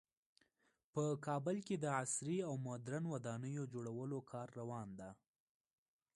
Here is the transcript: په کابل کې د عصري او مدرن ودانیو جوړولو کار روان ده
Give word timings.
په 0.93 1.03
کابل 1.25 1.57
کې 1.67 1.75
د 1.79 1.85
عصري 2.01 2.37
او 2.47 2.53
مدرن 2.67 3.03
ودانیو 3.13 3.63
جوړولو 3.73 4.17
کار 4.31 4.47
روان 4.59 4.89
ده 4.99 5.09